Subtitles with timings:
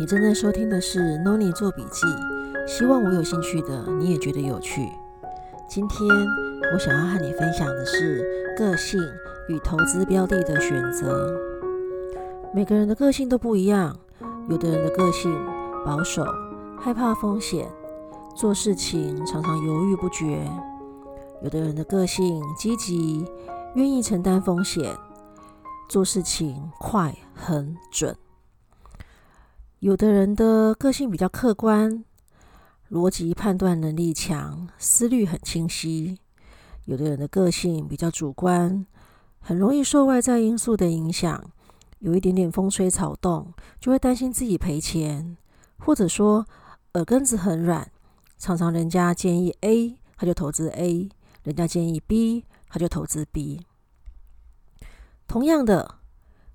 [0.00, 2.06] 你正在收听的是 Noni 做笔记，
[2.66, 4.88] 希望我有兴趣的你也觉得有趣。
[5.68, 6.08] 今天
[6.72, 8.98] 我想要和你分享的是个性
[9.50, 11.38] 与投资标的的选择。
[12.54, 13.94] 每个人的个性都不一样，
[14.48, 15.36] 有的人的个性
[15.84, 16.24] 保守，
[16.78, 17.68] 害怕风险，
[18.34, 20.50] 做事情常常犹豫不决；
[21.42, 23.26] 有的人的个性积极，
[23.74, 24.96] 愿意承担风险，
[25.90, 28.16] 做事情快、很准。
[29.80, 32.04] 有的人的个性比较客观，
[32.90, 36.18] 逻辑判断能力强，思虑很清晰；
[36.84, 38.84] 有的人的个性比较主观，
[39.38, 41.50] 很容易受外在因素的影响，
[42.00, 45.38] 有一点点风吹草动就会担心自己赔钱，
[45.78, 46.46] 或者说
[46.92, 47.88] 耳根子很软，
[48.36, 51.08] 常常人家建议 A 他就投资 A，
[51.42, 53.64] 人家建议 B 他就投资 B。
[55.26, 55.99] 同样的。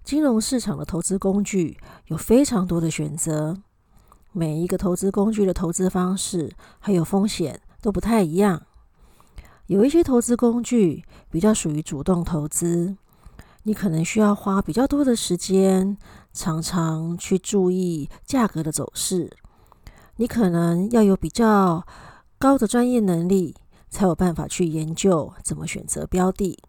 [0.06, 3.58] 金融市场的投资工具有非常多的选择，
[4.34, 8.62] 每一个投资工具的投资方式还有风险都不太一样。
[9.66, 12.96] 有一些投资工具比较属于主动投资，
[13.64, 15.98] 你可能需要花比较多的时间，
[16.32, 19.36] 常常去注意价格的走势。
[20.18, 21.84] 你可能要有比较
[22.38, 23.56] 高的专业能力，
[23.90, 26.60] 才有办法去研究怎么选择标的。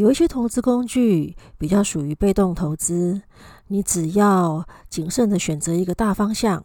[0.00, 3.20] 有一些投资工具比较属于被动投资，
[3.66, 6.64] 你只要谨慎的选择一个大方向，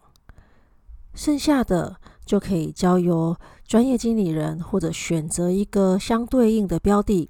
[1.14, 3.36] 剩下的就可以交由
[3.68, 7.30] 专业经理人或者选择一个相对应的标的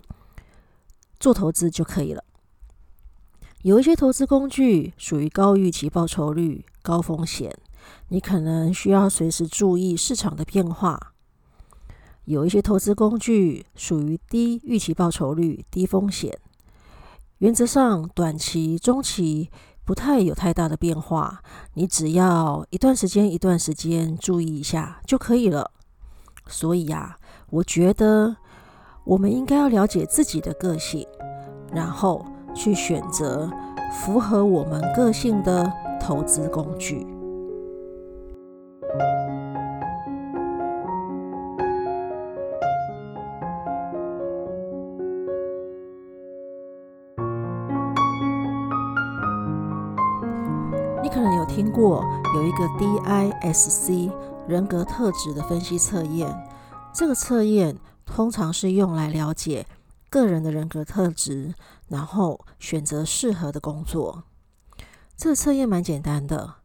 [1.20, 2.24] 做投资就可以了。
[3.64, 7.52] 有一些投资工具属于高预期报酬率、高风险，
[8.10, 11.15] 你可能需要随时注意市场的变化。
[12.26, 16.38] 有一些投资工具属于低预期报酬率、低风险，
[17.38, 19.50] 原则上短期、中期
[19.84, 21.42] 不太有太大的变化，
[21.76, 25.72] 你只要一段时间一段时间注意一下就可以了。
[26.48, 27.18] 所以呀，
[27.52, 28.36] 我觉得
[29.04, 31.08] 我们应该要了解自己的个性，
[31.72, 33.52] 然后去选择
[33.92, 37.06] 符合我们个性的投资工具。
[51.16, 52.04] 可能有听过
[52.34, 54.12] 有一个 DISC
[54.50, 56.46] 人格特质的分析测验，
[56.94, 59.66] 这个测验通常是用来了解
[60.10, 61.56] 个人的人格特质，
[61.88, 64.26] 然后选择适合的工作。
[65.16, 66.56] 这个测验蛮简单的，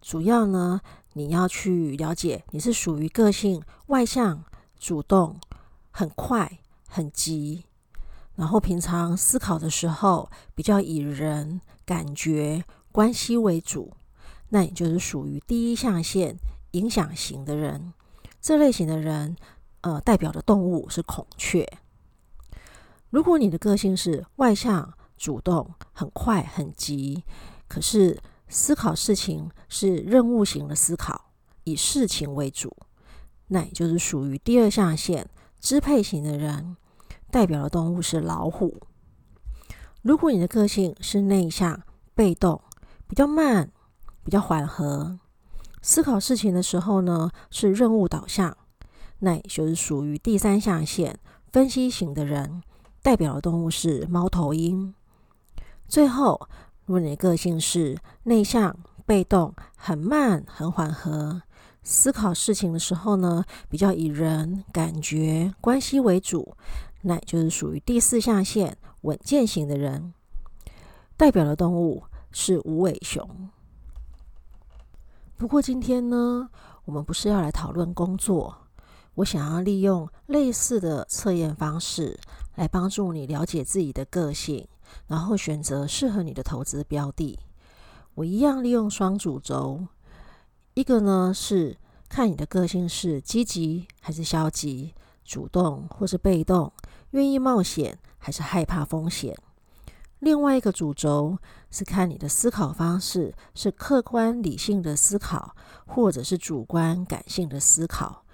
[0.00, 0.80] 主要呢，
[1.12, 4.42] 你要去了解你是属于个性外向、
[4.78, 5.38] 主动、
[5.90, 7.66] 很快、很急，
[8.36, 12.64] 然后平常思考的时候比较以人感觉。
[12.94, 13.92] 关系为主，
[14.50, 16.36] 那也就是属于第一象限
[16.70, 17.92] 影响型的人。
[18.40, 19.34] 这类型的人，
[19.80, 21.68] 呃，代表的动物是孔雀。
[23.10, 27.24] 如果你的个性是外向、主动、很快、很急，
[27.66, 28.16] 可是
[28.48, 31.32] 思考事情是任务型的思考，
[31.64, 32.76] 以事情为主，
[33.48, 35.28] 那也就是属于第二象限
[35.58, 36.76] 支配型的人，
[37.32, 38.80] 代表的动物是老虎。
[40.02, 41.82] 如果你的个性是内向、
[42.14, 42.62] 被动，
[43.14, 43.70] 比较慢，
[44.24, 45.20] 比较缓和，
[45.80, 48.56] 思考事情的时候呢，是任务导向，
[49.20, 51.16] 那也就是属于第三象限
[51.52, 52.64] 分析型的人，
[53.04, 54.92] 代表的动物是猫头鹰。
[55.86, 56.48] 最后，
[56.86, 58.76] 如果你的个性是内向、
[59.06, 61.40] 被动、很慢、很缓和，
[61.84, 66.56] 思考事情的时候呢，比较以人、感觉、关系为主，
[67.02, 70.12] 那也就是属于第四象限稳健型的人，
[71.16, 72.02] 代表的动物。
[72.34, 73.48] 是无尾熊。
[75.38, 76.50] 不过今天呢，
[76.84, 78.56] 我们不是要来讨论工作。
[79.14, 82.18] 我想要利用类似的测验方式
[82.56, 84.66] 来帮助你了解自己的个性，
[85.06, 87.38] 然后选择适合你的投资标的。
[88.14, 89.86] 我一样利用双主轴，
[90.74, 91.78] 一个呢是
[92.08, 94.92] 看你的个性是积极还是消极，
[95.24, 96.72] 主动或是被动，
[97.10, 99.36] 愿意冒险还是害怕风险。
[100.24, 101.36] 另外一个主轴
[101.70, 105.54] 是看你的思考方式是客观理性的思考，
[105.84, 108.24] 或者是主观感性的思考。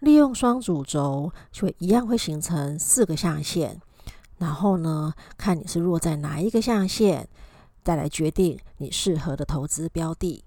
[0.00, 3.80] 利用双主轴，就会一样会形成四个象限。
[4.36, 7.26] 然后呢，看你是落在哪一个象限，
[7.82, 10.44] 再来决定你适合的投资标的。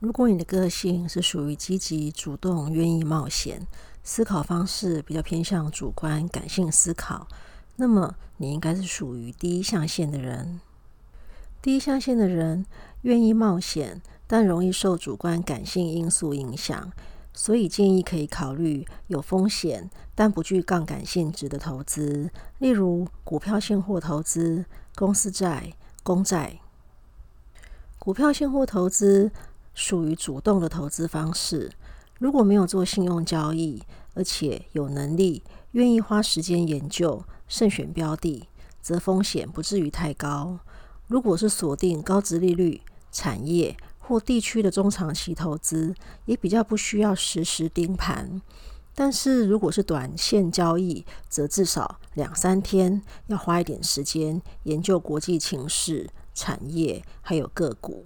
[0.00, 3.66] 如果你的个性是属于积极、主动、愿意冒险，
[4.02, 7.28] 思考方式比较偏向主观感性思考。
[7.80, 10.60] 那么你应该是属于第一象限的人。
[11.62, 12.66] 第一象限的人
[13.02, 16.92] 愿意冒险，但容易受主观感性因素影响，
[17.32, 24.64] 所以建议可以考虑有风险但不具杠杆性质的投资，例如股票现货投资、
[24.96, 25.72] 公司债、
[26.02, 26.58] 公债。
[28.00, 29.30] 股票现货投资
[29.72, 31.70] 属于主动的投资方式，
[32.18, 33.84] 如果没有做信用交易，
[34.14, 38.48] 而且有能力、愿意花时间研究、慎选标的，
[38.80, 40.60] 则风险不至于太高。
[41.08, 45.94] 如果是锁定高值利率产业或地区的中长期投资，
[46.26, 48.40] 也比较不需要实时盯盘。
[48.94, 58.04] 但是如果是短线交易，则至少两三天要花一点时间研究国际情势、产业还有个股。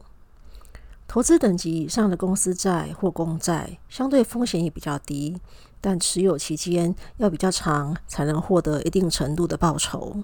[1.09, 5.41] 投资等级以上的公司债或公债，相对风险也比较低，
[5.83, 10.23] 但持有期间要比较长，才能获得一定程度的报酬。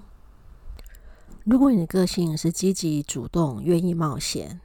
[1.43, 4.61] 如果你的个性是积极主动、愿意冒险，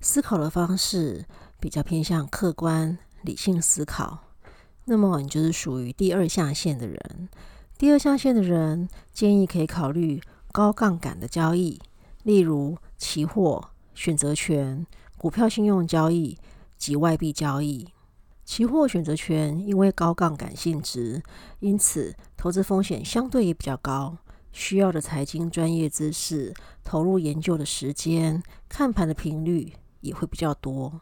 [0.00, 1.26] 思考的方式
[1.58, 4.20] 比较偏向客观理性思考，
[4.84, 7.28] 那么你就是属于第二象限的人。
[7.76, 10.22] 第二象限的人建议可以考虑
[10.52, 11.80] 高杠杆的交易，
[12.22, 14.86] 例如期货、选择权、
[15.18, 16.38] 股票信用交易
[16.78, 17.88] 及外币交易。
[18.44, 21.22] 期货、选择权因为高杠杆性质，
[21.60, 24.18] 因此投资风险相对也比较高。
[24.52, 26.52] 需要的财经专业知识、
[26.84, 31.00] 投入研究的时间、看盘的频率也会比较多。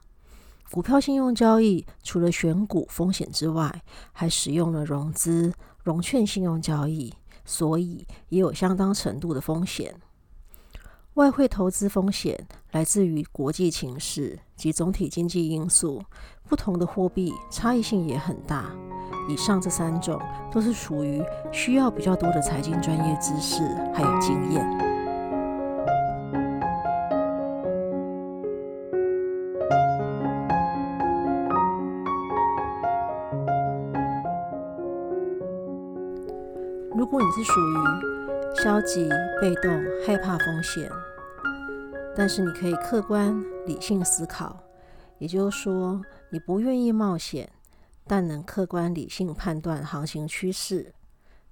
[0.71, 3.83] 股票信用交易除了选股风险之外，
[4.13, 5.53] 还使用了融资
[5.83, 7.13] 融券信用交易，
[7.45, 9.93] 所以也有相当程度的风险。
[11.15, 16.03] 外汇投资风险来自于国际情势及总体经济因素，
[16.49, 18.71] 不同的货币差异性也很大。
[19.29, 20.21] 以上这三种
[20.53, 21.23] 都是属于
[21.53, 23.61] 需要比较多的财经专业知识
[23.93, 24.65] 还有经验。
[36.97, 38.20] 如果你是属于
[38.57, 39.09] 消极、
[39.41, 39.71] 被动、
[40.07, 40.91] 害怕风险，
[42.17, 44.63] 但是你可以客观理性思考，
[45.19, 47.51] 也就是说，你不愿意冒险。
[48.07, 50.93] 但能客观理性判断行情趋势，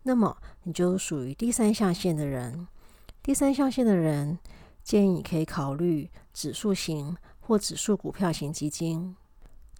[0.02, 2.66] 那么你就属于第三象限的人。
[3.22, 4.38] 第三象限的人
[4.82, 9.14] 建议你可以考虑指数型或指数股票型基金。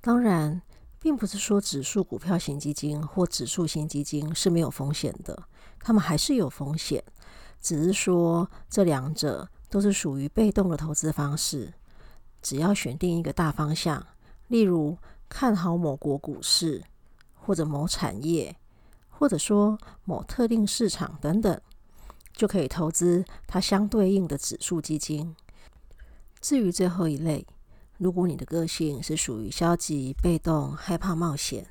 [0.01, 0.63] 当然，
[1.01, 5.43] 并不是说指数股票型基金或指数型基金是没有风险的，
[5.81, 7.03] 他们还是有风险，
[7.61, 11.73] 只是说这两者都是属于被动的投资方式。
[12.41, 14.07] 只要选定一个大方向，
[14.47, 14.97] 例如，
[15.29, 16.85] 看好某国股市，
[17.35, 18.57] 或者某产业，
[19.09, 21.61] 或者说某特定市场等等，
[22.33, 25.35] 就可以投资它相对应的指数基金。
[26.41, 27.45] 至于最后一类，
[27.97, 31.67] 如果你的个性是属于消极、被动、害怕冒险，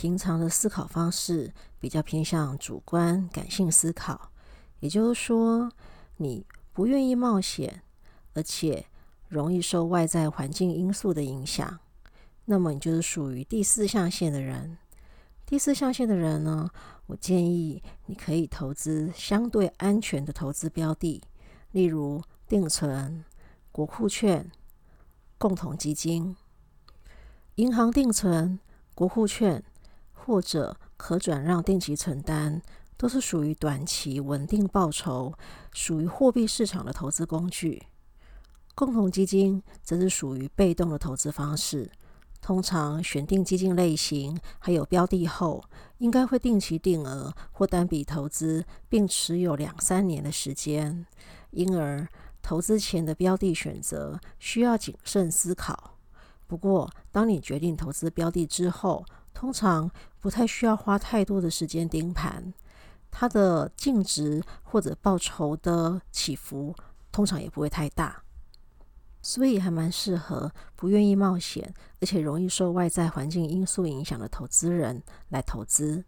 [0.00, 4.32] 平常的思考方式比较偏向主观感性思考，
[4.78, 5.70] 也就是说，
[6.16, 7.82] 你不愿意冒险，
[8.32, 8.86] 而且
[9.28, 11.80] 容易受外在环境因素的影响。
[12.46, 14.78] 那么你就是属于第四象限的人。
[15.44, 16.70] 第四象限的人呢，
[17.04, 21.22] 我建议你可以投资相对安全的投资标的，
[21.72, 23.22] 例如定存、
[23.70, 24.50] 国库券、
[25.36, 26.34] 共同基金、
[27.56, 28.58] 银行定存、
[28.94, 29.62] 国库券
[30.24, 32.60] 或者可转让定期存单，
[32.96, 35.32] 都是属于短期稳定报酬、
[35.72, 37.82] 属于货币市场的投资工具。
[38.74, 41.90] 共同基金则是属于被动的投资方式。
[42.40, 45.62] 通常选定基金类型还有标的后，
[45.98, 51.04] 应该会定期定额或单笔投资，并持有两三年的时间。
[51.50, 52.08] 因而，
[52.40, 55.98] 投资前的标的选择需要谨慎思考。
[56.46, 59.04] 不过，当你决定投资标的之后，
[59.40, 62.52] 通常不太需要花太多的时间盯盘，
[63.10, 66.74] 它的净值或者报酬的起伏
[67.10, 68.22] 通常也不会太大。
[69.22, 76.04] 所以还蛮适合不愿意冒险，而且容易受外在环境因素影响的投资人来投资。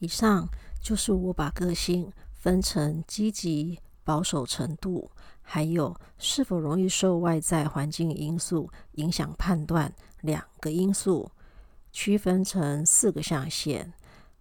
[0.00, 0.48] 以上
[0.82, 5.08] 就是我把个性分成积极、保守程度，
[5.40, 11.30] 还有是否容易受外在环境因素影响判断两个因素，
[11.94, 13.92] 区分成四个象限，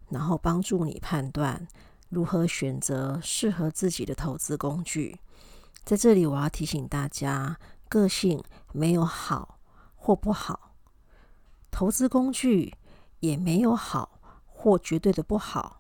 [0.10, 1.68] 然后帮助你判断
[2.10, 5.20] 如何选择适合自己的投资工具。
[5.84, 9.60] 在这里，我要提醒大家，个性没有好
[9.96, 10.72] 或不好，
[11.70, 12.74] 投资工具
[13.20, 15.78] 也没有好或绝对的不好，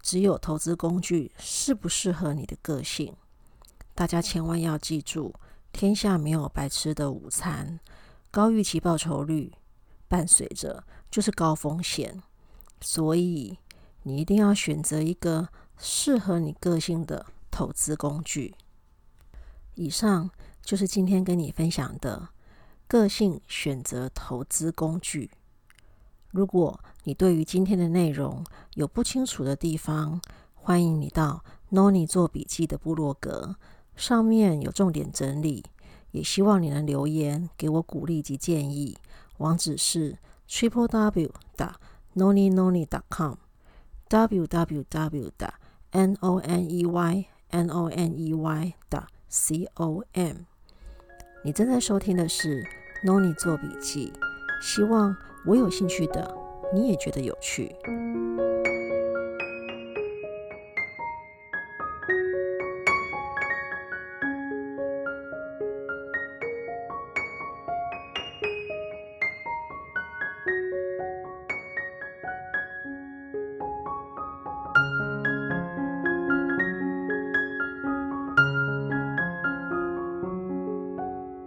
[0.00, 3.12] 只有投资工具适不适合你的个性。
[3.92, 5.34] 大家千万要记住，
[5.72, 7.80] 天下没有白吃的午餐，
[8.30, 9.52] 高预期报酬率
[10.08, 12.22] 伴随着就是高风险，
[12.80, 13.58] 所以
[14.02, 15.48] 你一定要选择一个
[15.78, 18.54] 适合你个性的投资工具。
[19.74, 20.30] 以上
[20.62, 22.28] 就是今天跟你分享的
[22.88, 25.30] 个性选择投资工具。
[26.30, 28.44] 如果你对于今天的内容
[28.74, 30.20] 有不清楚的地方，
[30.54, 33.56] 欢迎你到 Noni 做笔记的部落格，
[33.94, 35.64] 上面有重点整理。
[36.12, 38.96] 也希望你能留言给我鼓励及建议。
[39.38, 40.16] 网址是
[40.48, 41.78] triple w 打
[42.14, 45.54] noni noni 点 com，w w w 打
[45.90, 50.36] n o n e y n o n e y 打 c o m。
[51.44, 52.64] 你正在收听的是
[53.04, 54.12] Noni 做笔记，
[54.60, 56.34] 希望我有兴趣的
[56.74, 57.76] 你也觉得有趣。